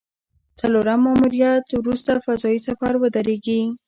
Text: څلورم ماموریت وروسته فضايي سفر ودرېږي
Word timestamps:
څلورم 0.59 0.99
ماموریت 1.05 1.65
وروسته 1.73 2.11
فضايي 2.25 2.59
سفر 2.67 2.93
ودرېږي 2.97 3.61